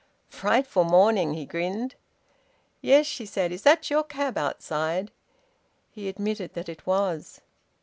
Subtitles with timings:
[0.31, 1.93] "Frightful morning!" he grinned.
[2.81, 3.51] "Yes," she said.
[3.51, 5.11] "Is that your cab outside?"
[5.91, 7.41] He admitted that it was.